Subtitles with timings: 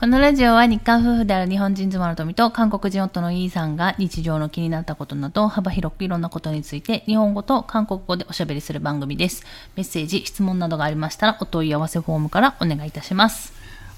[0.00, 9.44] このラジオは日韓夫婦である日本人妻の富と韓国人夫のイーさんが日常の気になったことなど幅広くいろんなことについて日本語と韓国語でおしゃべりする番組です。
[9.76, 13.52] メッセージ、質問などがありましたらお問い合わせフォームからお願いいたします。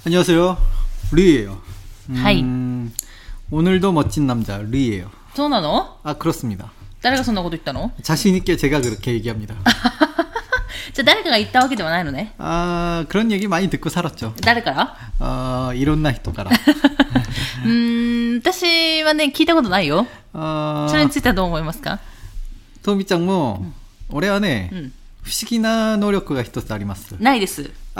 [0.07, 0.59] 안녕하세요.
[1.13, 1.59] 류예요.
[2.23, 2.43] 하이.
[2.43, 2.93] 음,
[3.51, 5.09] 오늘도 멋진 남자 류예요.
[5.35, 6.71] そうなの 아 그렇습니다.
[7.01, 9.55] 誰がそんなこと言ったの 자신 있게 제가 그렇게 얘기합니다.
[10.99, 12.35] じゃあ誰かが言ったわけではないのね。
[12.39, 14.35] 아 그런 얘기 많이 듣고 살았죠.
[14.43, 16.51] 誰から 어, 이론나 히토가라.
[16.51, 20.07] う ーん、私はね、聞いたことないよ。
[20.35, 21.99] 어, それについてはどう思いますか
[22.83, 23.65] 토미짱も
[24.11, 24.93] 俺はね、ん
[25.23, 27.15] 不思議な能力が一つあります。
[27.19, 27.71] ないです。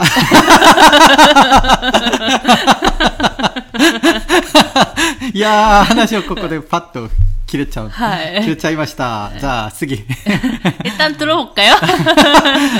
[5.39, 7.09] いやー、話をここでパッと
[7.47, 7.89] 切れちゃう。
[7.89, 9.31] はい切れちゃいました。
[9.39, 10.03] じゃあ、次。
[10.83, 11.75] 일단 들어볼까요?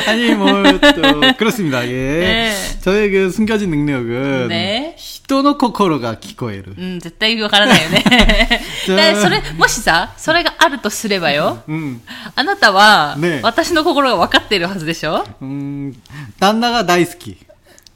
[0.07, 0.47] 아니, 뭐,
[0.79, 1.85] 또, 그렇습니다.
[1.85, 1.89] 예.
[1.91, 2.53] 네.
[2.81, 4.47] 저의 그 숨겨진 능력은.
[4.47, 4.95] 네.
[4.97, 6.75] 人の心が聞こえる。
[6.77, 8.03] うん、絶対わからないよね。
[8.85, 12.01] じゃあでそれ、もしさ、それがあるとすればよ、うん。
[12.35, 15.95] あなたは、ね私の心が分かっているはずでしょうん。
[16.39, 17.37] 旦那が大好き。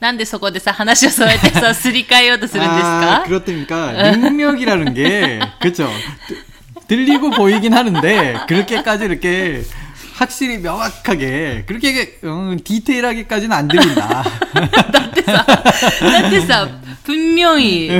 [0.00, 5.88] なんでそこでさ、話をそうやってさ、すり替えようとするんです 아, か 그렇다니까 능력이라는 게 그렇죠.
[6.88, 9.62] 들리고 보이긴 하는데 그렇게까지 이렇게
[10.14, 14.24] 확실히 명확하게 그렇게 음, 디테일하게까지는 안 들린다.
[14.92, 16.68] だってさ、だってさ、
[17.04, 17.90] 分명히、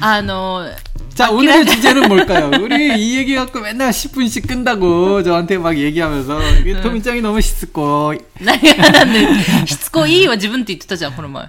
[0.00, 0.68] あの、
[1.14, 2.50] 자, 오늘의 주제는 뭘까요?
[2.62, 8.14] 우리 이 얘기 갖고 맨날 10분씩 끈다고 저한테 막 얘기하면서 이게 토미짱이 너무 시스코.
[8.40, 9.26] 何がなんで、
[9.66, 11.48] しつこいは自分って言ってたじゃん、この前。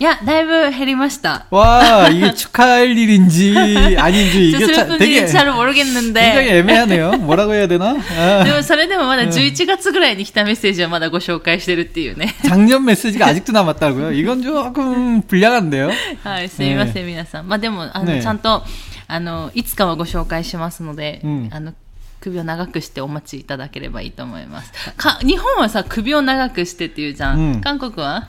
[0.00, 1.46] いや、だいぶ減りました。
[1.50, 6.20] 와 이게 축하할 일인지 아닌지 ちょ 이게 っと 차, それ 되게 잘 모르겠는데。
[6.20, 7.12] 굉장히 애매하네요.
[7.18, 7.94] 뭐라고 해야 되나?
[8.18, 12.34] 아, でもそれでもまだ11月ぐらいに来たメッセージはまだご紹介してるっていうね。
[12.44, 14.10] 작년 메시지가 아직도 남았다고요?
[14.12, 15.90] 이건 조금 불량한데요.
[16.24, 17.46] はい、すみません、皆さん。
[17.48, 18.64] まあでも、あの、ねちゃんと、
[19.06, 21.72] あの、いつかはご紹介しますので、うんあの、
[22.20, 24.72] 首を長くしてお待ちいただければいいと思います。
[24.96, 27.38] か、日本はさ、首を長くしてっていうじゃん。
[27.38, 28.26] うん韓国は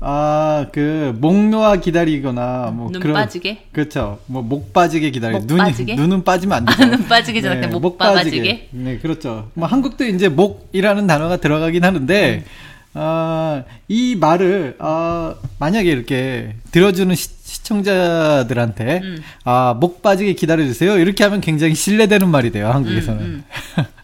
[0.00, 3.14] 아, 그, 목 놓아 기다리거나, 뭐, 눈 그런.
[3.14, 3.68] 빠지게?
[3.72, 4.18] 그렇죠.
[4.26, 5.46] 뭐, 목 빠지게 기다리고.
[5.46, 5.94] 눈 빠지게?
[5.96, 6.82] 눈은 빠지면 안 되죠.
[6.82, 8.24] 아, 눈 빠지기 전에 네, 목, 빠지게.
[8.24, 8.68] 빠지게.
[8.72, 9.50] 네, 그렇죠.
[9.54, 12.44] 뭐, 한국도 이제 목이라는 단어가 들어가긴 하는데, 음.
[12.98, 19.22] 아, 이 말을, 아, 만약에 이렇게 들어주는 시, 청자들한테 음.
[19.44, 20.98] 아, 목 빠지게 기다려주세요.
[20.98, 23.22] 이렇게 하면 굉장히 신뢰되는 말이 돼요, 한국에서는.
[23.22, 23.44] 음,
[23.78, 23.84] 음.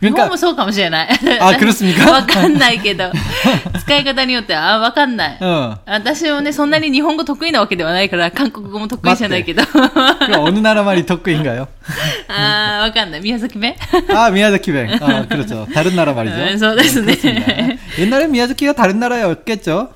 [0.00, 1.08] 日本 그러니까, もそうかもしれない。
[1.40, 3.10] あ그렇습니까 わかんないけど。
[3.80, 5.38] 使い方によっては、あ、わかんない。
[5.40, 5.78] 어.
[5.86, 9.62] 私もね、そんなに日本語得意なわけではないから、韓国語も得意じゃないけど。
[9.64, 9.80] 그
[10.38, 11.68] 어느 나라 말이 덕구인가요?
[12.28, 13.20] あー、わかんない。
[13.22, 13.74] 宮崎弁
[14.14, 14.98] 아, 미야자키뱅.
[15.00, 15.66] 아, 그렇죠.
[15.72, 16.36] 다른 나라 말이죠.
[16.36, 17.16] 음, そうですね。
[17.16, 17.82] 그렇습니다.
[17.98, 19.90] 옛날에 미야자키가 다른 나라였겠죠?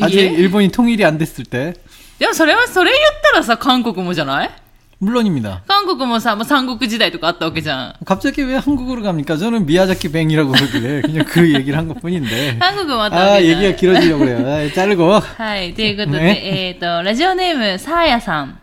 [0.00, 0.22] 아직 예?
[0.26, 1.74] 일본이 통일이 안 됐을 때.
[2.18, 4.50] でもそれは、それ言ったらさ、韓国もじゃない
[4.97, 5.63] 물론입니다.
[5.67, 7.93] 한국은 뭐, 뭐 삼국 시대 도 갔다 오기잖아.
[8.05, 9.37] 갑자기 왜 한국으로 갑니까?
[9.37, 12.57] 저는 미야자키 뱅이라고 그러길래 그냥 그 얘기를 한 것뿐인데.
[12.59, 13.43] 한국은 왔다 오기잖아.
[13.43, 14.47] 얘기가 길어지려고 그래요.
[14.47, 15.21] 아, 자르고.
[15.37, 16.33] はい,ということで, 네, 네.
[16.33, 16.69] 네.
[16.69, 18.57] 에, 또, 라디오 네임 사야상.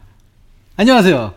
[0.77, 1.35] 안녕하세요.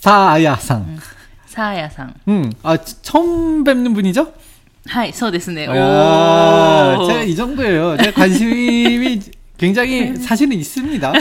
[0.00, 0.80] 사야상.
[0.82, 0.98] 음,
[1.46, 2.14] 사야상.
[2.28, 4.32] 음, 아, 처음 뵙는 분이죠?
[4.86, 5.66] はい、そうですね。
[5.68, 7.06] 아, 오.
[7.06, 7.96] 제가 이 정도예요.
[7.96, 9.18] 제가 관심이
[9.58, 10.16] 굉장히 음.
[10.16, 11.12] 사실은 있습니다.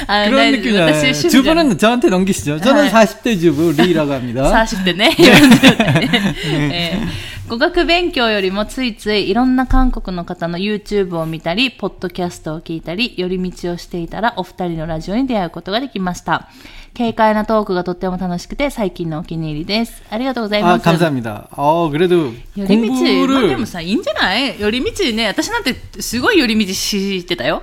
[0.07, 1.13] 아, 그런 느낌이야.
[1.13, 2.59] 주부는 저한테 넘기시죠.
[2.59, 4.65] 저는 40대 주부 리라고 합니다.
[4.65, 5.15] 40대네.
[5.17, 6.67] 네.
[6.67, 7.01] 네.
[7.48, 16.48] 語学勉強よりもついついいろんな韓国の方の YouTube を見たり、ポッドキャストを聞いたり、寄り道をしていたらお二人のラジオに出会うことができました。
[16.96, 20.02] 軽快なトークがとっても楽しくて最近のお気に入りです。
[20.10, 20.84] ありがとうございま 아 す。
[20.84, 21.48] 감사합니다.
[21.52, 27.62] 어 그래도 寄り道、まあ、で 공부를 もさ、いいんじゃない寄り道ね、私なんてすごい寄り道してたよ。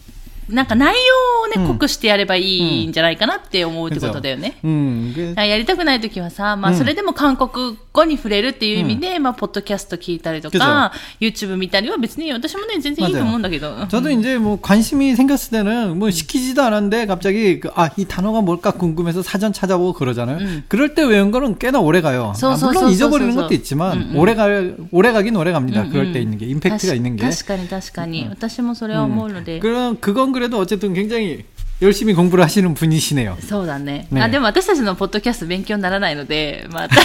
[0.50, 4.54] なんか内容をね、うん濃くしてやればいいんじゃないかなって思うってことだよね。
[4.64, 13.74] 음, 그 だからやりたくないときはさ、まあ、うんそれでも韓国語に触れるっていう意味で、まあ、ポッドキャスト聞いたりとか、YouTube 見たりは別に私もね、全然いいと思うんだけど。
[13.88, 18.70] 저도 이제 뭐 관심이 생겼을 때는 뭐 시키지도 않았는데 갑자기 그, 아, 이 단어가 뭘까
[18.70, 20.36] 궁금해서 사전 찾아보고 그러잖아요.
[20.38, 20.62] 음.
[20.68, 22.30] 그럴 때 외운 거는 꽤나 오래 가요.
[22.30, 22.72] 아, 소소소소소소.
[22.78, 24.16] 물론 잊어버리는 것도 있지만 음, 음.
[24.16, 24.46] 오래 가
[24.92, 25.80] 오래 가긴 오래 갑니다.
[25.80, 27.28] うんうん 그럴 때 있는 게 임팩트가 있는 게.
[27.28, 28.28] 確かに確かに。
[28.30, 29.58] 私もそれは思うので。
[29.58, 31.44] 그럼 그건 그래도 어쨌든 굉장히
[31.82, 33.36] 열심히 공부를 하시는 분이시네요.
[33.46, 34.06] そうだね。
[34.10, 36.96] ねあ、でも私たちのポッドキャスト勉強にならないので、まあ、た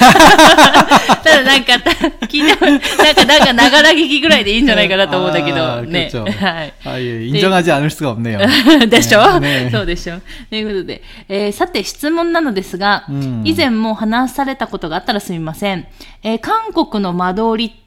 [1.17, 1.89] ただなんか、た
[2.27, 6.09] 聞いても、なんか、なんか、ながら聞きぐらいでいいんじゃないかなと思うんだけ 아, ど、ね。
[6.09, 6.23] 그렇죠.
[6.23, 6.73] はい。
[6.85, 8.39] 아, 예, 인정하지 않을 수가 없네요.
[8.88, 15.85] でしょ、ねそうでしょということで、えーさて質問なのですが、うん以前も話されたことがあったらすみません。
[16.23, 17.81] えー韓国の間取りって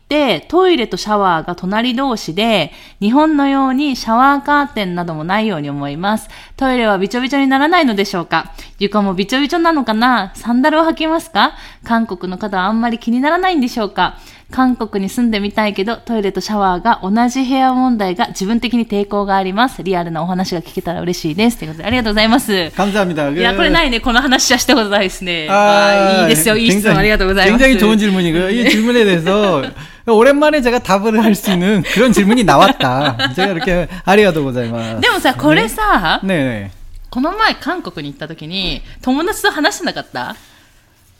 [0.48, 2.70] トイレとシャワーが隣同士で、
[3.00, 6.28] 日本のようにシャワーカーテンなどもないように思います。
[6.56, 14.18] トイレはびちょびちょにならないのでしょうか床もびちょびちょなのかなサンダルを履きますか韓国の方はあんまり気にならないんでしょうか
[14.52, 19.82] 韓国に住んでみたいけど、トイレとシャワーが同じ部屋問題が自分的に抵抗があります。
[19.82, 21.58] リアルなお話が聞けたら嬉しいです。
[21.58, 22.70] ということで、ありがとうございます。
[22.76, 23.32] 감사합니다.
[23.32, 23.98] いや、これないね。
[23.98, 25.48] この話はしたことないですね。
[25.50, 26.56] 아, あーいいですよ。
[26.56, 27.64] いい質問ありがとうございます。
[27.64, 28.50] 굉장히 좋은 질문이고요.
[28.50, 29.64] 이 질문에 대해서
[30.08, 33.32] 오랜만에 제가 답을 할 수 있는 그런 질문이 나왔다.
[33.34, 35.00] 제가 이렇게 아리가도 고자이마스.
[35.00, 36.70] でもさ、これさ、 네.
[37.10, 40.34] この前韓国に行った時に、友達と話してなかった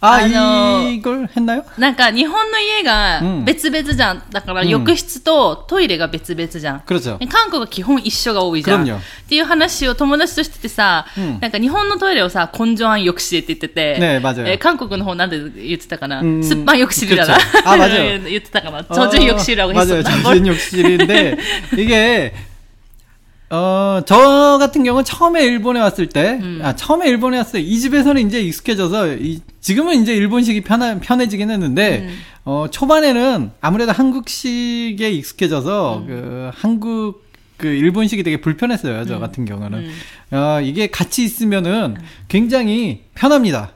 [0.01, 0.91] 아, 아니요.
[0.91, 1.65] 이걸 했나요?
[1.79, 4.23] なんか日本の家がうん別々じゃん。
[4.31, 6.81] だからうん浴室とトイレが別々じゃん。
[6.81, 7.19] 그렇죠.
[7.31, 8.85] 韓国は基本一緒が多いじゃん。
[8.85, 9.01] 그럼요 っ
[9.31, 17.39] ていう話を友達としててさ、うんなんか日本のトイレをさ、根性庵浴室って言ってて、ね맞아요 えー韓国の方なんで言ってたかな、うんすっぱん浴室だな。
[17.39, 18.85] 그렇죠 아, 맞아요 言ってたかな。
[18.85, 19.97] 저준 욕실이라고 어, 맞아요.
[20.01, 20.23] 했었나?
[20.23, 21.39] 저준 욕실인데
[21.79, 22.35] 이게
[23.52, 26.60] 어, 저 같은 경우는 처음에 일본에 왔을 때, 음.
[26.64, 31.50] 아, 처음에 일본에 왔을 때, 이 집에서는 이제 익숙해져서, 이, 지금은 이제 일본식이 편하, 편해지긴
[31.50, 32.20] 했는데, 음.
[32.46, 36.08] 어, 초반에는 아무래도 한국식에 익숙해져서, 음.
[36.08, 37.24] 그, 한국,
[37.58, 39.80] 그, 일본식이 되게 불편했어요, 저 같은 경우는.
[39.80, 40.36] 음.
[40.36, 41.98] 어, 이게 같이 있으면은
[42.28, 43.72] 굉장히 편합니다.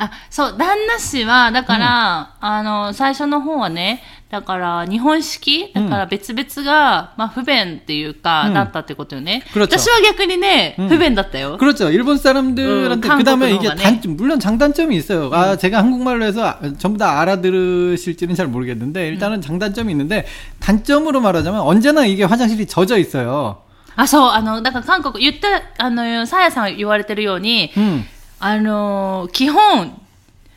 [0.00, 9.42] あ、そう、旦那氏は、だから、あの、最初の方はね、だから、日本式だから別々が、まあ、不便っていうか、うんだったってことよね。
[9.54, 11.56] 그렇죠 私は逆にね、うん不便だったよ。
[11.56, 11.90] 그렇죠.
[11.90, 14.00] 일본 사람들한테 음, 그 다음에 한국어가 이게 네.
[14.02, 15.30] 단 물론 장단점이 있어요.
[15.32, 19.40] 아 제가 한국말로 해서 아, 전부 다 알아들으실지는 잘 모르겠는데 일단은 음.
[19.40, 20.26] 장단점이 있는데
[20.60, 23.62] 단점으로 말하자면 언제나 이게 화장실이 젖어 있어요.
[23.98, 25.48] あ、そう、あの、だから韓国、言った、
[25.82, 28.04] あの、さやさん言われてるように、 음,
[28.40, 30.00] あの、基本、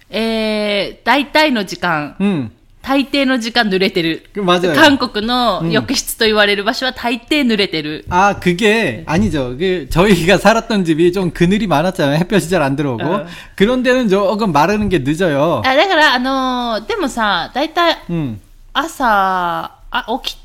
[0.10, 4.26] えー、大体の時間、 음, 大抵の時間濡れてる。
[4.34, 4.74] 그 맞아요.
[4.74, 8.06] 韓国のうん浴室と言われる場所は大抵濡れてる。
[8.10, 9.56] 아 그게 아니죠.
[9.58, 12.18] 그 저희가 살았던 집이 좀 그늘이 많았잖아요.
[12.20, 13.26] 햇볕이 잘 안 들어오고 어.
[13.56, 15.62] 그런 데는 조금 마르는 게 늦어요.
[15.66, 18.40] あだから、あの、でもさ、大体、 음,
[18.74, 20.38] 朝、あ、起き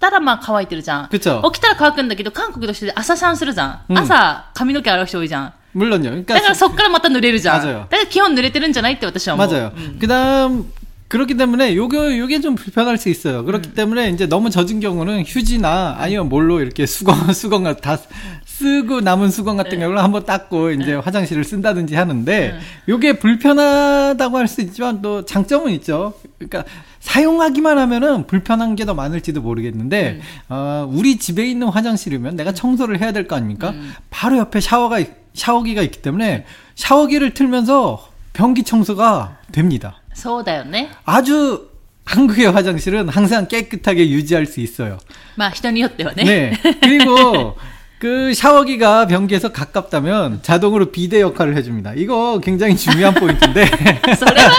[0.00, 1.08] たらまあ乾いてるじゃん。
[1.08, 3.80] 그쵸 起きたら乾くんだけど、韓国として朝シャンするじゃん。
[3.88, 5.52] うん朝、髪の毛洗う人多いじゃん。
[5.72, 6.10] 물론요.
[6.10, 7.62] 그러니까 だからそっからまた濡れるじゃん。
[7.62, 9.46] 맞아요 だから基本濡れてるんじゃないって私は思う。
[9.46, 9.72] 맞아요.
[9.76, 10.64] うん 그다음
[11.08, 13.44] 그렇기 때문에 요게 요게 좀 불편할 수 있어요.
[13.44, 17.96] 그렇기 때문에 이제 너무 젖은 경우는 휴지나 아니면 뭘로 이렇게 수건 수건을 다
[18.44, 24.60] 쓰고 남은 수건 같은 경우는 한번 닦고 이제 화장실을 쓴다든지 하는데 요게 불편하다고 할 수
[24.62, 26.14] 있지만 또 장점은 있죠.
[26.38, 26.64] 그러니까
[27.00, 33.12] 사용하기만 하면은 불편한 게 더 많을지도 모르겠는데 어, 우리 집에 있는 화장실이면 내가 청소를 해야
[33.12, 33.74] 될 거 아닙니까?
[34.10, 40.00] 바로 옆에 샤워가 있- 샤워기가 있기 때문에 샤워기를 틀면서 변기 청소가 됩니다.
[40.14, 40.90] そうだよね。
[41.04, 41.70] 아주
[42.04, 44.98] 한국의 화장실은 항상 깨끗하게 유지할 수 있어요.
[45.36, 46.24] まあ人によってはね。
[46.24, 46.52] 네.
[46.80, 47.56] 그리고
[48.00, 51.94] 그 샤워기가 변기에서 가깝다면 자동으로 비대 역할을 해줍니다.
[51.96, 53.64] 이거 굉장히 중요한 포인트인데.
[54.16, 54.50] それは、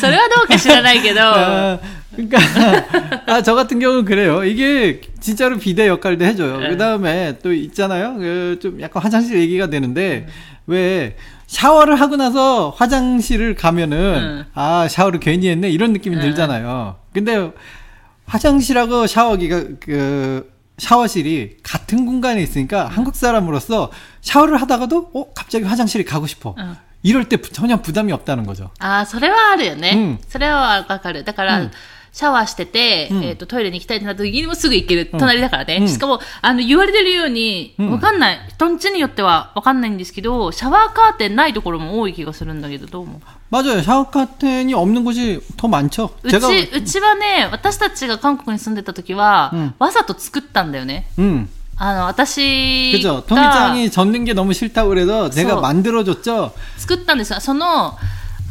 [0.00, 1.78] それはどうか知らないけど、 아,
[2.16, 2.38] 그러니까
[3.26, 4.44] 아, 저 같은 경우는 그래요.
[4.44, 6.58] 이게 진짜로 비대 역할도 해줘요.
[6.58, 6.68] 네.
[6.70, 8.14] 그 다음에 또 있잖아요.
[8.16, 10.26] 그 좀 약간 화장실 얘기가 되는데
[10.66, 11.16] 왜
[11.48, 14.44] 샤워를 하고 나서 화장실을 가면은 응.
[14.54, 16.20] 아 샤워를 괜히 했네 이런 느낌이 응.
[16.22, 16.96] 들잖아요.
[17.12, 17.50] 근데
[18.24, 23.90] 화장실하고 샤워기가 그 샤워실이 같은 공간에 있으니까 한국 사람으로서
[24.22, 26.54] 샤워를 하다가도 어 갑자기 화장실에 가고 싶어.
[26.58, 26.76] 응.
[27.02, 28.70] 이럴 때 부- 전혀 부담이 없다는 거죠.
[28.78, 29.92] ああ、それはあるよね。
[29.94, 31.24] うんそれはわかる。
[31.24, 31.70] だから、うん
[32.12, 35.08] シャワーしてて、うんえっ、と、トイレに行きたいってなった時にもすぐ行ける。
[35.12, 35.76] うん隣だからね。
[35.80, 38.38] うんしかも、あの、言われてるように、うんわかんない。
[38.48, 43.20] 人ん家によってはわかんないんですけど、シャワーカーテンないところも多い気がするんだけど、どう思う
[43.54, 43.82] 맞아요.
[43.82, 46.14] 샤워 카텐이 없는 곳이 더 많죠.
[46.22, 46.36] うち、
[46.72, 51.08] うちはね、私たちが韓国に住んでた時は、うんわざと作ったんだよね。
[51.18, 51.48] 음.
[51.76, 53.16] あの、私 그죠.
[53.16, 56.52] が 통일장이 젓는 게 너무 싫다고 그래서 제가 서- 만들어줬죠.
[56.76, 57.40] 作ったんですよ。
[57.40, 57.96] その、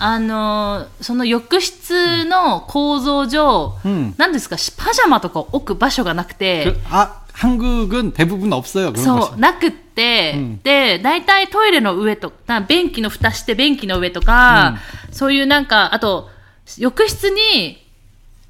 [0.02, 4.14] あの、その浴室の構造上、 음.
[4.18, 8.94] 何ですか、パジャマとか置く場所がなくて、 그, 아, 한국은 대부분 없어요.
[8.94, 9.36] 그런 そ 곳이.
[9.36, 14.78] う、なくって、うんで、大体トイレの上とか、便器の蓋して便器の上とか、
[15.12, 16.30] そういうなんか、あと、
[16.78, 17.84] 浴室に、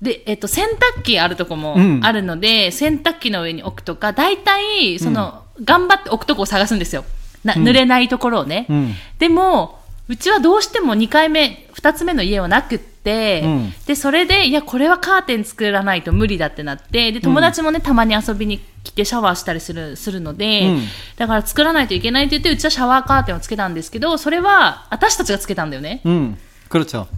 [0.02, 7.06] で、えっと、洗濯機あるとこもうんあるので、洗濯機の上に置くとか、大体、その、頑張って置くとこを探すんですよ。
[7.44, 8.66] な、うん濡れないところをね。
[8.70, 8.94] 음.
[9.18, 20.83] でも、 うちはどうしても2回目、2つ目の家はなくって、うん、で、それで、いや、これはカーテン作らないと無理だってなって、で、友達もね、うん、たまに遊びに来てシャワーしたりする、するので、うん、
[21.17, 26.03] だから作らないといけないって言って、うちはシャワーカーテンをつけたんですけど、それは私たちがつけたんだよね。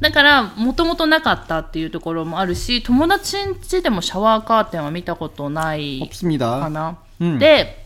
[0.01, 6.99] だから、もともとなかったっていうところもあるし、友達ん家でもシャワーカーテンは見たことないかな。
[7.19, 7.85] で、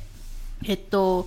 [0.65, 1.27] えっと、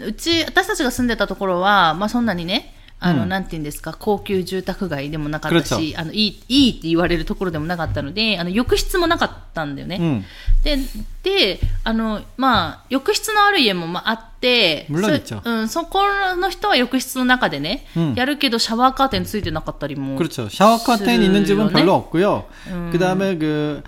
[0.00, 9.97] うち、私たちが住んでたところは、まあそんなにね、あの、うんなんて言うんですか、高級住宅街でもなかったし、 그렇죠 あの、いい、いいって言われるところでもなかったので、あの、浴室もなかったんだよね。
[9.99, 10.23] 음.
[10.63, 10.77] で、
[11.23, 16.03] で、あの、まあ、浴室のある家もまああって、물론 そ 있죠 うん、そこ
[16.39, 20.19] の人は浴室の中でね、うんやるけどシャワーカーテンついてなかったりも。
[20.19, 20.47] 그렇죠.
[20.49, 21.73] 샤워 카텐 있는 집은 쓰요네.
[21.73, 22.45] 별로 없고요.
[22.67, 22.89] 음.
[22.91, 23.81] 그다음에 그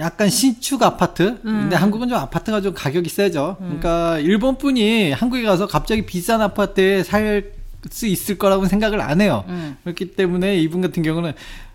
[0.00, 1.40] 약간 신축 아파트.
[1.42, 3.56] 근데 한국은 좀 아파트가 좀 가격이 세죠.
[3.60, 7.52] 그러니까 일본 분이 한국에 가서 갑자기 비싼 아파트에 살
[7.89, 9.43] 수 있을 거라고 생각을 안 해요.
[9.47, 9.77] 음.
[9.83, 11.33] 그렇기 때문에 이분 같은 경우는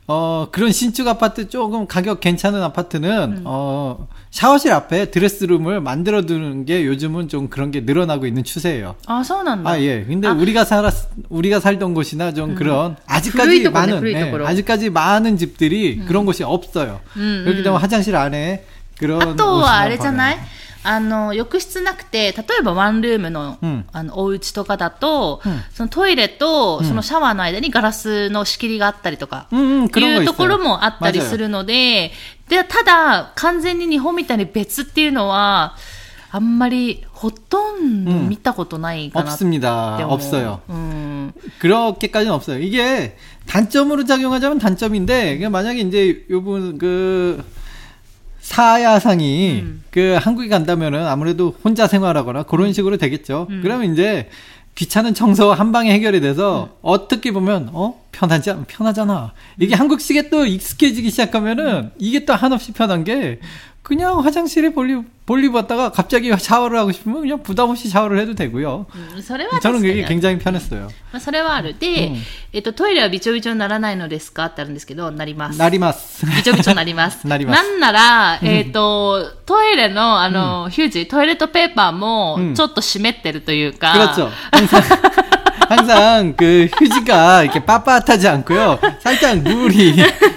[0.09, 3.43] 어, 그런 신축 아파트 조금 가격 괜찮은 아파트는, 음.
[3.45, 8.95] 어, 샤워실 앞에 드레스룸을 만들어두는 게 요즘은 좀 그런 게 늘어나고 있는 추세예요.
[9.07, 9.69] 아, 서운한다.
[9.69, 10.05] 아, 예.
[10.05, 10.33] 근데 아.
[10.33, 10.89] 우리가 살
[11.29, 12.55] 우리가 살던 곳이나 좀 음.
[12.55, 16.07] 그런, 아, 아직까지 많은, 네, 아직까지 많은 집들이 음.
[16.07, 17.01] 그런 곳이 없어요.
[17.17, 17.65] 음, 그렇기 음.
[17.65, 18.65] 때문에 화장실 안에
[18.99, 19.21] 그런.
[19.23, 20.39] 아, 또 아래잖아요.
[20.86, 30.26] あの、浴室なくて、例えばワンルームの、うんあの、お家とかだと、うんそのトイレと、うんそのシャワーの間にガラスの仕切りがあったりとか、 음, 음, い 그런 거 う 있어요.
[30.26, 32.12] ところもあったりするので、
[32.50, 35.76] で、ただ、完全に日本みたいに別っていうのは、
[36.34, 39.98] あんまりほとんど見たことないかなって 없습니다.
[39.98, 40.12] 思う。
[40.14, 40.62] 없어요.
[40.70, 41.34] うん。
[41.60, 42.60] 그렇게까지는 없어요.
[42.60, 47.44] 이게 단점으로 작용하자면 단점인데, 이게 만약에 이제 요분 그,
[48.47, 49.83] 사야상이 음.
[49.91, 53.49] 그 한국에 간다면은 아무래도 혼자 생활하거나 그런 식으로 되겠죠.
[53.51, 53.61] 음.
[53.63, 54.29] 그러면 이제
[54.77, 56.77] 귀찮은 청소 한 방에 해결이 돼서 음.
[56.81, 59.33] 어떻게 보면 어 편하지 않- 편하잖아.
[59.59, 59.81] 이게 음.
[59.81, 63.41] 한국식에 또 익숙해지기 시작하면은 이게 또 한없이 편한 게
[63.86, 68.86] 그냥 화장실에 볼일 볼일 봤다가 갑자기 샤워를 하고 싶으면 그냥 부담 없이 샤워를 해도 되고요.
[69.16, 70.84] うんそれは確か 저는 に 그게 굉장히 편했어요.
[71.12, 71.76] まあ、それはある。
[71.78, 72.18] で、うん
[72.54, 75.58] えっと、トイレはびちょびちょにならないのですかってあるんですけど、なります。
[75.60, 76.26] 나리마스.
[76.28, 77.28] びちょびちょになります。
[77.28, 84.30] なりますんなら、えっ、と、トイレの、あの、ヒュージ、トイレットペーパーもうん、ちょっと湿ってるというか、 그렇죠.
[85.68, 88.80] 항상, 항상 그 휴지가 이렇게 빳빳하지 않고요.
[89.00, 89.96] 살짝 물이,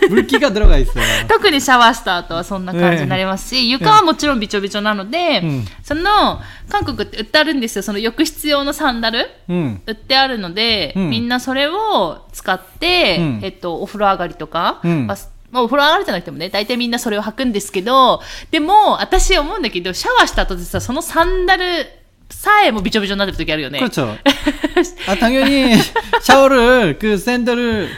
[0.09, 1.05] 물기가 들어가 있어요.
[1.26, 7.83] 特にシャワーした後はそんな感じになりますし、床はもちろんびちょびちょなので、うんその、韓国って売ってあるんですよ。
[7.83, 9.81] その浴室用のサンダル 음.
[9.87, 15.17] 売ってあるので、うんみんなそれを使って、うんえっと、お風呂上がりとか、うんまあ
[15.50, 21.87] まあお風呂上がりじゃなくてもね、大体みんなそれを履くんですけど、でも、私思うんだけど、シャワーした後でさ、そのサンダル
[22.30, 23.80] 사에 뭐 미쳐미쳐 나들 때게 하요 네.
[23.80, 24.18] 그렇죠.
[25.08, 25.76] 아 당연히
[26.22, 27.90] 샤워를 그 샌들을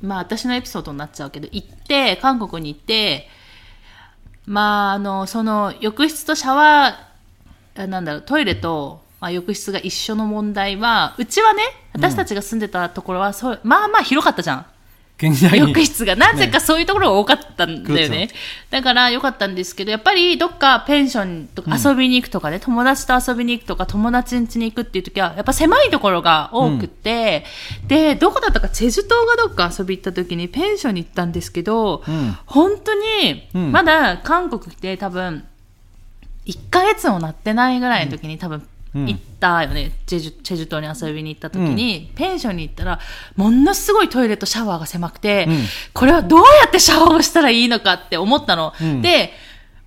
[0.00, 3.28] まあ、私のエピソードになっちゃうけど、行って、韓国に行って、
[4.46, 11.62] まあ、あの、その、浴室とシャワー、なんだろう、トイレと、まあ、浴室が一緒の問題は、うちはね、
[11.92, 14.66] 私たちが住んでたところは、そうまあまあ広かったじゃん。
[15.26, 16.84] 浴室がなぜかそうい。
[16.84, 18.28] うところが多かったんだよね、
[18.70, 25.02] だから良かったんですけどやっぱりどっかペンションとか遊びに行くとかね、うん、友達と遊びに行くとか友達ん家に行くってい。
[25.02, 25.88] う時はやっぱ狭い。
[25.90, 27.44] ところが多くて、
[27.82, 35.44] うん、でどこだったかチェジュ島がどっか遊び行った時にペンションに行ったんですけど、うん、本当にまだ韓国って多分
[36.46, 37.80] 1ヶ月もなってない。
[37.80, 38.06] ぐらい。
[38.06, 39.92] の時に多分行ったよね。
[40.06, 42.98] チェジュ、チェジュ島に遊びに行った時に、ペンションに行ったら、
[43.36, 45.58] ものすごいトイレとシャワーが狭くて、うん
[45.92, 48.72] これはどうやってシャワーをしたらいいのかって思ったの。
[48.80, 49.32] うんで、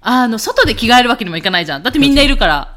[0.02, 1.84] あの、外で着替えるわけにもいかないじゃん。
[1.84, 2.76] だってみんないるから。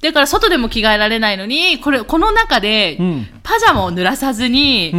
[0.00, 2.98] だから外でも着替えられないのに、これ、この中で、
[3.42, 4.92] パジャマを濡らさずに、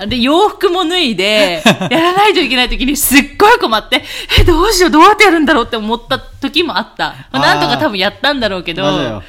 [0.00, 4.02] うん、で、洋服も脱いで、 やらないといけない時にすっごい困って、
[4.40, 7.28] え、どうしよう、どうやってやるんだろうって思った時もあった。
[7.32, 9.22] なんとか多分やったんだろうけど。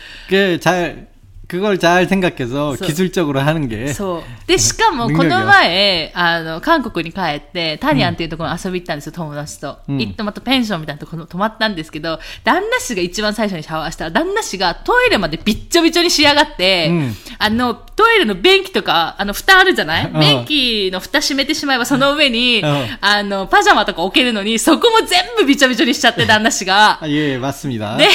[1.49, 4.47] 그 잘 그걸 잘 생각해서 서- 기술적으로 하는 게 そう。
[4.47, 9.79] で、しかも、この前、あの、韓国に帰って、タニアンっていうところに遊び行ったんですよ、友達と。
[9.87, 26.99] うん行ってまたペンションみたいなところに泊まったんですけど、旦那氏が一番最初にシャワーしたら、旦那氏がトイレまでびっちょびちょに仕上がって、うんあの、 トイレの便器とか、あの、蓋あるじゃない、うん便器の蓋閉めてしまえば、その上に、うんあの、パジャマとか置けるのに、そこも全部びちょびちょにしちゃって、旦那氏が。
[27.01, 27.97] 아, 예, 맞습니다.
[27.97, 28.09] で、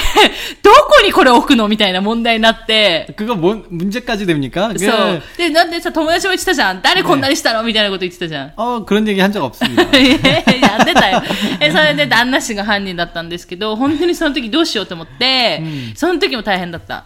[0.63, 4.69] どこにこれ置くのみたいな問題になって、 그거 뭐, 문제까지 됩니까?
[4.73, 5.21] 그게 そう。
[5.37, 6.81] で、なんでさ、友達も言ってたじゃん。
[6.81, 8.53] 誰こんなにしたのみたいなこと言ってたじゃん。
[8.55, 9.83] 어, 그런 얘기 한 적 없습니다.
[9.83, 11.21] や ってたよ。
[11.59, 15.61] え、それで旦那氏が犯人だったんですけど、本当にその時どうしようと思って、
[15.95, 17.05] その時も大変だった。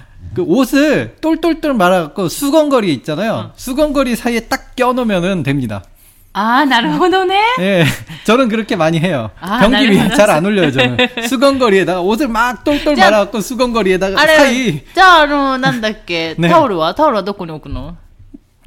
[0.34, 3.52] 그 옷을 똘똘똘 말아갖고 수건거리 있잖아요.
[3.56, 5.82] 수건거리 사이에 딱 껴놓으면 됩니다.
[6.38, 7.34] ああ、なるほどね。
[7.60, 7.84] 예,
[8.24, 9.30] 저는 그렇게 많이 해요.
[9.40, 10.98] 아, 변기 위에 나를 잘 안 올려요, 저는.
[11.26, 17.96] 수건거리에다가 옷을 막 똘똘 자, 말아갖고 수건거리에다가 あれ 사이 、じゃあ、あの、なんだっけ、ねタオルはタオルはどこに置くの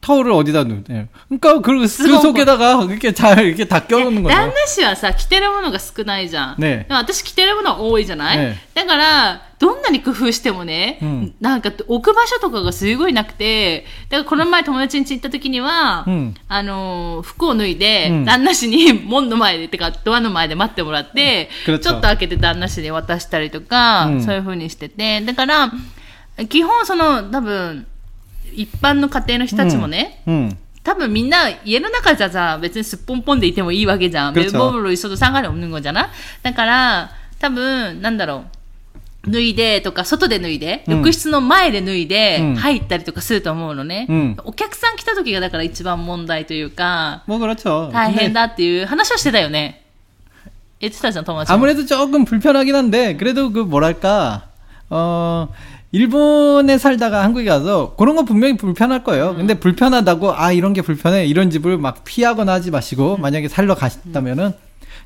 [0.03, 0.83] 타올을 어디다 놓?
[0.91, 1.07] 예.
[1.27, 4.53] 그러니까 그, 그 수건거- 속에다가 이렇게 잘 이렇게 다 껴놓는 旦 거죠.
[4.55, 6.55] 那氏はさ、着てるものが少ないじゃん。
[6.57, 25.73] ねでも私着てるものは多いじゃない、ねだから、どんなに工夫してもね、うんなんか置く場所とかがすごいなくて、だからこの前友達ん家行った時には、うんあのー、服を脱いで、うん旦那氏に門の前で、てかドアの前で待ってもらって、うんちょっと開けて旦那氏に渡したりとか、うんそういう風にしてて、だから、
[26.47, 27.85] 基本その、多分、
[28.53, 30.55] 一般の家庭の人たちもね、 음.
[30.83, 34.33] 多分みんな家の中じゃさ、別にすっぽんぽんでいてもいいわけじゃん。
[34.33, 36.09] 그렇죠 몸으로있어도상관이없는거잖아
[36.41, 38.45] だから、多分、なんだろ
[39.25, 39.31] う。
[39.31, 44.07] 脱いでとか、外で脱いで、うん浴室の前で脱いでうん、入ったりとかすると思うのね。
[44.09, 47.91] うんお客さん来た時がだから一番問題というか、 뭐 그렇죠.
[47.91, 49.83] 大変 근데 だっていう話をしてたよね。
[50.79, 51.55] 言ってたじゃん、友達も。
[51.57, 54.43] 아무래도 조금 불편하긴 한데 그래도 그 뭐랄까
[54.89, 55.49] 어
[55.93, 59.35] 일본에 살다가 한국에 가서 그런 거 분명히 불편할 거예요.
[59.35, 64.53] 근데 불편하다고 아 이런 게 불편해 이런 집을 막 피하거나 하지 마시고 만약에 살러 가셨다면은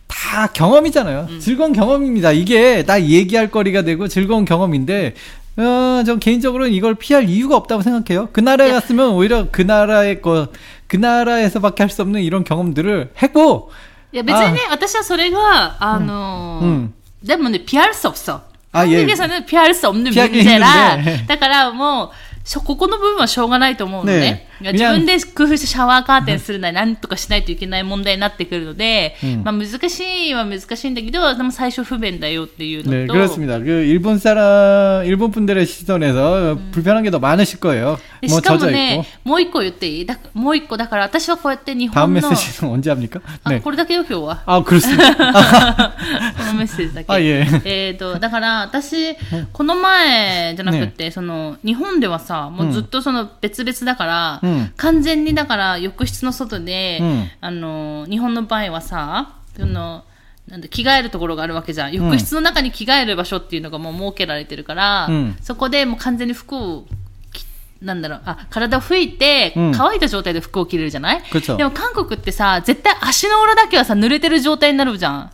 [0.08, 1.39] 다 경험이잖아요.
[1.39, 2.34] 즐거운 경험입니다.
[2.34, 5.15] 이게 다 얘기할 거리가 되고 즐거운 경험인데
[5.56, 8.30] 어, 전 개인적으로는 이걸 피할 이유가 없다고 생각해요.
[8.34, 10.48] 그 나라에 갔으면 오히려 그 나라의 거,
[10.88, 13.69] 그 나라에서밖에 할 수 없는 이런 경험들을 했고,
[14.12, 16.93] いや別にね、私はそれが、あのーうん
[17.24, 18.41] でもね、ピアルス없어.
[18.78, 18.98] 아, 예.
[18.98, 20.98] 한국에서는 피할 수 없는 피하기 문제라.
[20.98, 21.26] 힘든데.
[21.28, 22.10] だからもう、
[22.43, 24.47] しょここの部分はしょうがないと思うのねね。
[24.62, 33.60] いや自分で工夫してシャワーカーテンするなり、なんとかしないといけない問題になってくるので、うんまあ難しいは難しいんだけど、でも最初不便だよっていうの 네, と、 그렇습니다.
[33.60, 37.98] 그 일본 사람, 일본 분들의 시선에서 불편한 게 더 많으실 거예요.
[38.22, 39.30] で 뭐 しかも 젖어 ね 있고.
[39.30, 43.22] 、もう一個言っていいだもう一個、だから私はこうやって日 다음 本の、 메시지는 언제 합니까?
[43.43, 43.62] あ、 네.
[43.62, 44.43] これだけよ、今日は。
[44.46, 45.13] 아, 그렇습니다.
[45.13, 47.12] このメッセージだけ。
[47.12, 49.15] あいええーと、だから、私、
[49.52, 60.04] この前じゃなくて、その、日本ではさ、もうずっとその別々だから、 うん完全にだから浴室の外で、うんあの、日本の場合はさ、その、
[60.48, 61.93] なんだ着替えるところがあるわけじゃん。
[61.93, 66.86] 浴室の中に着替える場所っていうのがもう設けられてるから、うんそこでもう完全に服を
[67.32, 67.46] 着
[67.82, 71.56] なんだろう、あ、体を拭いて、うん乾いた状態で服を着れるじゃない、 그렇죠.
[71.56, 75.32] でも韓国ってさ、絶対足の裏だけはさ、濡れてる状態になるじゃん。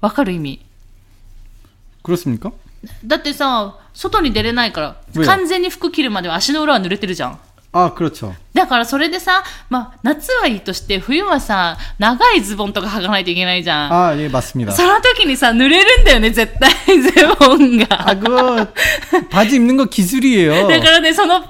[0.00, 0.60] わかる意味。
[2.02, 2.52] 그렇습니까?
[3.04, 7.38] だってさ、外に出れないから、 왜요 完全に服着るまでは足の裏は濡れてるじゃん。
[7.72, 8.34] 아, 그렇죠.
[8.54, 13.92] だからそれでさ、まあ、夏はいいとして、冬はさ、長いズボンとか履かないといけないじゃん。
[13.92, 14.72] 아, 예, 맞습니다.
[14.72, 17.86] その時にさ、濡れるんだよね、絶対、ズボンが。
[17.90, 18.66] 아, 그거
[19.30, 20.66] 바지 입는 거 기술이에요.
[20.66, 21.44] だからね、その、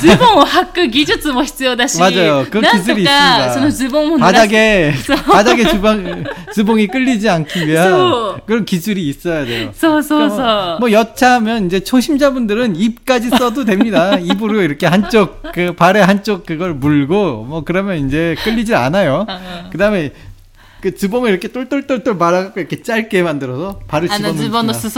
[0.00, 2.44] ズボンを履く技術も必要だし、 맞아요.
[2.50, 3.10] 그 なんと 기술이 か、
[3.46, 3.54] 있습니다.
[3.54, 5.14] そのズボンを濡らす 바닥에 써.
[5.22, 8.40] 바닥에 주방 주봉이 끌리지 않기 위한 써.
[8.46, 9.70] 그런 기술이 있어야 돼요.
[9.74, 10.80] そうそう 그러니까 そう。
[10.80, 14.18] 뭐 여차하면 이제 초심자분들은 입까지 써도 됩니다.
[14.18, 19.25] 입으로 이렇게 한쪽 그 발에 한쪽 한쪽 그걸 물고 뭐 그러면 이제 끌리지 않아요.
[19.71, 20.11] 그다음에
[20.81, 24.39] 그 주범을 이렇게 똘똘똘똘 말아갖고 이렇게 짧게 만들어서 발을 집어넣는.
[24.39, 24.89] 아, 주범 넣었어,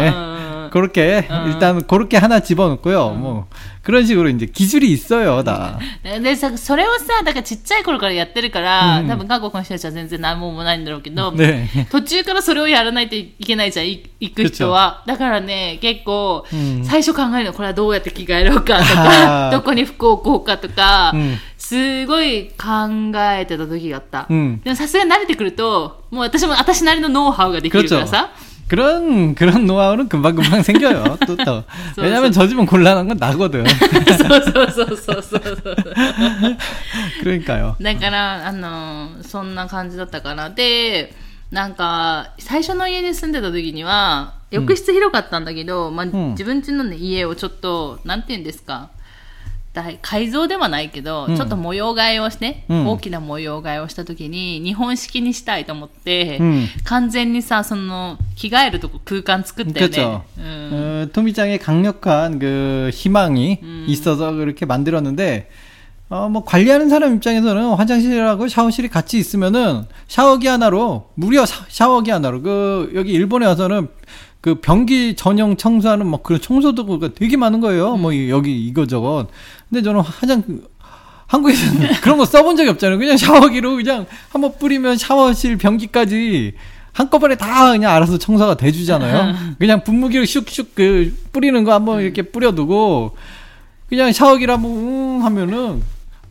[0.00, 0.68] 네.
[0.70, 3.10] 그렇게 일단 그렇게 하나 집어넣고요.
[3.10, 3.46] 뭐
[3.83, 5.77] 그런 식으로 이제 기술이 있어요, 다.
[6.21, 11.67] でさ、それをさ、だからちっちゃい頃からやってるから、うん多分韓国の人たちは全然何ももないんだろうけど、 네.
[11.91, 15.03] 途中からそれをやらないといけないじゃん、い行く人は。
[15.05, 24.27] だからね、結構、うん最初考えるの、これはどうやって着替えろうかとあか、ーどこに服を置こうかとか、うんすごい考えてた時があった。
[24.29, 28.07] うんでもさすがに慣れてくると、もう私も私なりのノウハウができるから 그렇죠.
[28.07, 28.29] さ、
[28.69, 31.17] 그런 그런 노하우는 금방 금방 생겨요.
[31.27, 31.63] 또 또.
[31.95, 33.63] 써, 왜냐면 저 집은 곤란한 건 나거든.
[33.67, 35.75] そうそうそうそうそうそう。
[37.21, 37.75] 그러니까요.
[37.81, 40.49] だから、あのーそんな感じだったかな。
[40.49, 41.13] で、
[41.51, 48.89] なんか、最初の家に住んでた時には、浴室広かったんだけど、まあ、ん自分家の、ね、家をちょっと、なんて言うんですか、大
[50.01, 59.93] 改造ではないけど、うんちょっと模様替えをして、うん大きな模様替えをした時に、日本式にしたいと思って、うん完全にさ、その、着替えるとこ空間作ったよね。
[59.93, 60.23] 그렇죠.
[60.37, 60.69] うん。
[60.71, 63.85] 어, 토미짱의 강력한 그 희망이 음.
[63.89, 65.49] 있어서 그렇게 만들었는데
[66.07, 72.41] 어, 뭐 관리하는 사람 입장에서는 화장실하고 샤워실이 같이 있으면은 샤워기 하나로 무려 샤, 샤워기 하나로
[72.43, 73.89] 그 여기 일본에 와서는
[74.40, 77.96] 그 변기 전용 청소하는 뭐 그런 청소 도구가 되게 많은 거예요.
[77.96, 79.26] 뭐 이- 여기 이거저것.
[79.68, 80.42] 근데 저는 화장
[81.26, 82.98] 한국에서는 그런 거 써본 적이 없잖아요.
[82.98, 86.54] 그냥 샤워기로 그냥 한번 뿌리면 샤워실 변기까지
[86.92, 89.34] 한꺼번에 다 그냥 알아서 청소가 돼주잖아요.
[89.58, 93.14] 그냥 분무기로 슉슉 그 뿌리는 거 한번 이렇게 뿌려두고
[93.88, 95.82] 그냥 샤워기를 한번 웅 하면은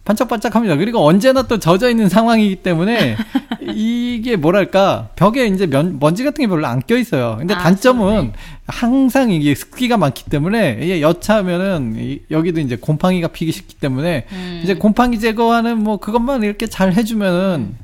[0.10, 0.76] 반짝반짝합니다.
[0.78, 3.16] 그리고 언제나 또 젖어 있는 상황이기 때문에
[3.76, 7.36] 이게 뭐랄까 벽에 이제 면, 먼지 같은 게 별로 안 껴 있어요.
[7.38, 8.32] 근데 아, 단점은
[8.66, 14.62] 항상 이게 습기가 많기 때문에 이게 여차하면은 이- 여기도 이제 곰팡이가 피기 쉽기 때문에 음.
[14.64, 17.76] 이제 곰팡이 제거하는 뭐 그것만 이렇게 잘 해주면은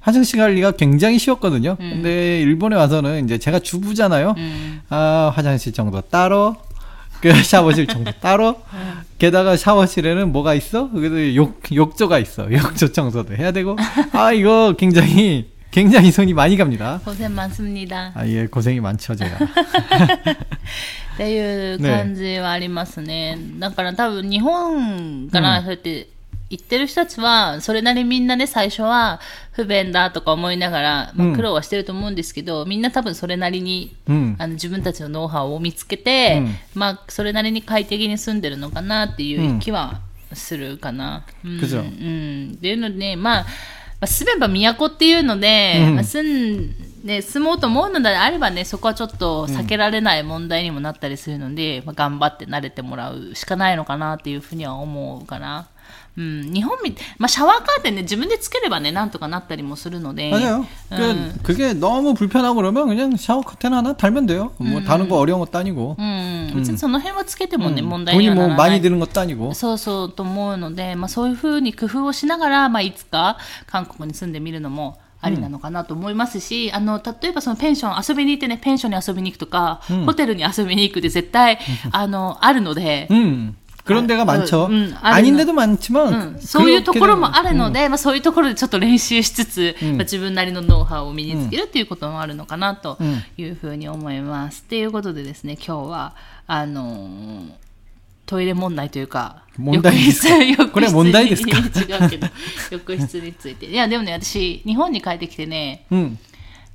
[0.00, 1.76] 화장실 관리가 굉장히 쉬웠거든요.
[1.80, 1.90] 음.
[1.94, 4.34] 근데 일본에 와서는 이제 제가 주부잖아요.
[4.36, 4.80] うん。
[4.90, 6.56] 아, 화장실 정도 따로,
[7.21, 8.61] 그 샤워실 정도 따로,
[9.17, 10.89] 게다가 샤워실에는 뭐가 있어?
[10.91, 12.51] 그래도 욕, 욕조가 있어.
[12.51, 13.75] 욕조 청소도 해야 되고.
[14.13, 17.01] 아, 이거 굉장히, 굉장히 손이 많이 갑니다.
[17.03, 18.11] 当然많습니다。
[18.15, 19.37] 아, 예, 고생이 많죠, 제가.
[21.15, 23.37] っていう感じはありますね。
[23.57, 26.07] だから多分日本からそうやって
[26.52, 29.20] 行ってる人たちは、それなりみんなね、最初は
[29.52, 40.02] 不便だとか思いながら、まあ、苦労はしてると思うんですけど、うん、みんな多分それなりに、うん、あの自分たちのノウハウを見つけて、うん、まあ、それなりに快適に住んでるのかなっていう気は
[40.34, 41.24] するかな。
[41.42, 41.58] うん。
[41.58, 43.48] っていうので、ね、まあ、ま
[44.02, 55.68] あ、住めば都っていうので、うん、まあ、住んね、住もうと思うのであればね、そこはちょっと避けられない問題にもなったりするので、うん、まあ、頑張って慣れてもらうしかないのかなっていうふうには思うかな。
[56.17, 60.31] うん、日本み、まあ、シャワーカーテンね、自分でつければね、なんとかなったりもするので。
[60.31, 60.65] 맞아요.
[60.89, 64.53] 그, 그게 너무 불편하고 그러면 그냥 샤워 커튼 하나 달면 돼요.
[64.57, 65.95] 뭐 다른 거 어려운 것도 아니고.
[65.99, 68.57] うん、別にその辺はつけてもね、 음, 問題に 돈이 はな 뭐 らない。
[68.57, 69.53] 많이 드는 것도 아니고.
[69.53, 81.59] そうそうと思うので、まあ、そういうふうに工夫をしながら、まあ、いつか韓国に住んでみるのもありなのかなと思いますし、あの例えばそのペンション遊びに行ってねペンションに遊びに行くとか、ホテルに遊びに行くって絶対
[81.91, 83.07] あのあるので。
[83.11, 83.53] 음.
[83.85, 84.65] 그런 데가 아, 많죠.
[84.65, 94.63] 음, 아닌 아니면- 데도 많지만 うん、そういうところもあるの 그렇게는- で、まあ、そういうところでちょっと練習しつつ、うんまあ、自分なりのノウハウを身につけるっていうこともあるのかなとうんいうふうに思います。
[94.63, 96.15] ということでですね今日は
[96.47, 97.51] あのー
[98.25, 102.27] トイレ問題というか問題ですか浴室これ問題ですか浴 室に違うけど
[102.71, 106.17] 浴室についていやでもね私日本に帰ってきてね 음.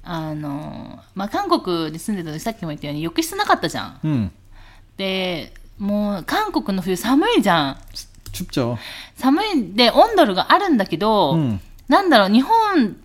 [0.02, 3.98] あのーまあ、韓国に住んでた時さっきも言ったように浴室なかったじゃん。
[4.02, 4.30] 음.
[4.96, 7.76] で もう韓国の冬寒いじゃん。
[8.32, 8.78] 춥죠.
[9.16, 11.60] 寒いで温度があるんだけど、 음.
[11.88, 12.96] なんだろう日本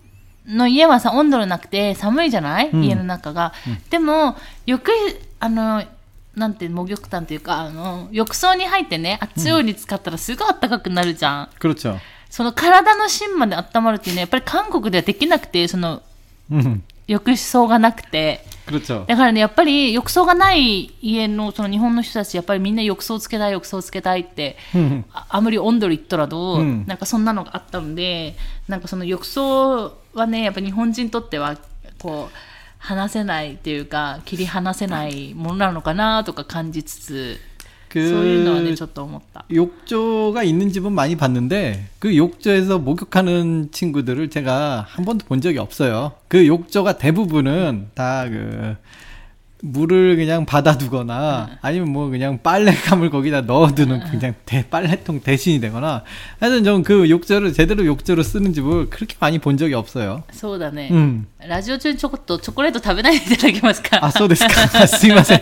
[0.46, 3.52] の家はさ温度なくて寒いじゃない、うん家の中が、
[3.90, 4.90] でも浴
[5.40, 5.84] あの
[6.34, 11.98] なんてもう極端というかあの浴槽に入ってね熱いお湯に使ったらすごい暖かくなるじゃん、 그렇죠.
[12.30, 16.02] その体の芯まで温まるっていうのはやっぱり韓国ではできなくてその
[16.50, 16.82] 음.
[17.06, 19.06] 浴槽がなくて 그렇죠.
[19.06, 25.04] だからねやっぱり浴槽がない家のその日本の人たちやっぱりみんな浴槽つけたい浴槽つけたいって、 음.
[25.12, 28.36] ああまり温度言ったらどう、うんなんかそんなのがあったので
[28.68, 31.56] なんかその浴槽はねやっぱ日本人にとっては
[31.98, 32.36] こう
[32.78, 37.40] 話せないっていうか切り離せないものなのかなとか感じつつ、
[37.93, 38.57] 그 소일도
[39.05, 39.43] 못다.
[39.53, 46.13] 욕조가 있는 집은 많이 봤는데 그 욕조에서 목욕하는 친구들을 제가 한 번도 본 적이 없어요.
[46.27, 48.77] 그 욕조가 대부분은 다그
[49.62, 56.04] 물을 그냥 받아두거나 아니면 뭐 그냥 빨래감을 거기다 넣어두는 그냥 대, 빨래통 대신이 되거나
[56.38, 60.22] 하여튼 전 그 욕조를 제대로 욕조로 쓰는 집을 그렇게 많이 본 적이 없어요.
[60.32, 61.26] そうだね、 음.
[61.44, 64.52] ラジオ中にちょこっとチョコレート食べないでいただけますか 아, そうですか.
[64.78, 65.40] 아, すいません.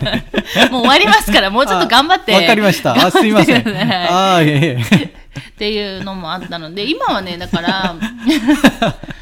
[0.71, 2.33] もう終わりますから、もうちょっと頑張って。
[2.33, 2.93] わかりました.
[2.95, 4.77] 아, すいません.頑張ってください 아, 예, 예.
[4.77, 7.95] っていうのもあったので、今はね、だから、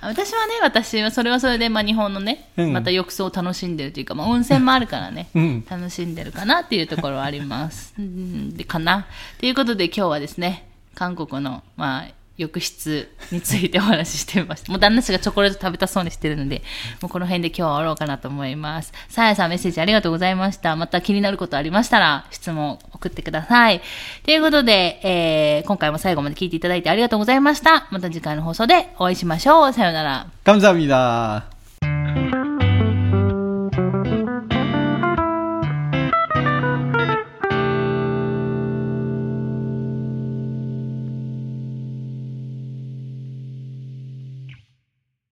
[0.00, 7.94] 私はね、私はそれはそれで、まあ、日本のね、うんまた浴槽を楽しんでるというか、まあ、温泉もあるからね、うん楽しんでるかなっていうところはあります。
[7.98, 9.06] うんで、かな。
[9.38, 14.71] ということで今日はですね、韓国の、まあ、浴室についてお話ししてみました。
[14.71, 16.63] もう旦那氏がチョコレート食べたそうにしてるので、
[16.99, 18.91] もうこの辺で今日は終わろうかなと思います。
[19.07, 20.75] さやさんメッセージありがとうございました。
[20.75, 23.81] また気になることありましたら、質問送ってください。
[24.23, 27.87] ということで、えー、今回も最後まで聞いていただいてありがとうございました。
[27.91, 29.73] また次回の放送でお会いしましょう。
[29.73, 30.27] さようなら。
[30.43, 31.43] 감사합니다.